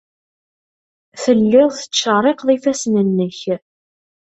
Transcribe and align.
Telliḍ 1.23 1.69
tettcerriqeḍ 1.73 2.49
ifassen-nnek. 2.55 3.39